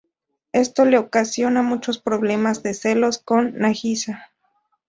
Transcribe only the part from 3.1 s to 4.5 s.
con Nagisa.